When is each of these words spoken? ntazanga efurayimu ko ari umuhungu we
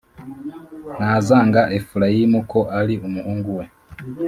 ntazanga 0.97 1.61
efurayimu 1.77 2.39
ko 2.51 2.59
ari 2.79 2.95
umuhungu 3.07 3.49
we 3.57 3.65